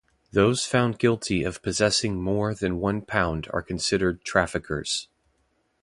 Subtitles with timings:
[0.31, 5.07] Those found guilty of possessing more than one pound are considered traffickers.